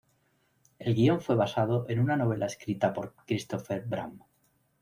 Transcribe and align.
El 0.79 0.95
guion 0.95 1.21
fue 1.21 1.35
basado 1.35 1.85
en 1.87 1.99
una 1.99 2.17
novela 2.17 2.47
escrita 2.47 2.91
por 2.91 3.13
Christopher 3.27 3.83
Bram. 3.85 4.17